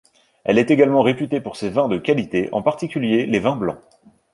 Elle 0.45 0.57
est 0.57 0.71
également 0.71 1.03
réputée 1.03 1.41
pour 1.41 1.55
ses 1.55 1.69
vins 1.69 1.87
de 1.87 1.99
qualité, 1.99 2.49
en 2.53 2.63
particulier 2.63 3.27
les 3.27 3.37
vins 3.39 3.55
blancs. 3.55 3.77